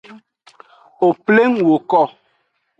[0.99, 2.03] Wo pleng woko.